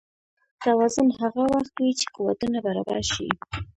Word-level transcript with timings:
توازن 0.63 1.07
هغه 1.19 1.43
وخت 1.53 1.73
وي 1.81 1.91
چې 1.99 2.05
قوتونه 2.15 2.57
برابر 2.67 3.01
شي. 3.13 3.27